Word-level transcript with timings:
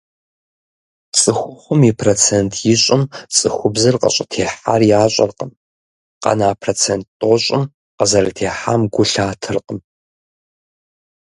Цӏыхухъум 1.17 1.81
и 1.89 1.91
процент 1.99 2.51
ищӏым 2.71 3.03
цӏыхубзыр 3.35 3.95
къыщӏытехьар 4.01 4.81
ящӏэркъым, 5.01 5.51
къэна 6.23 6.49
процент 6.61 7.05
тӏощӏым 7.19 7.63
къызэрытехьам 7.97 8.81
гу 8.93 9.03
лъатэркъым. 9.11 9.79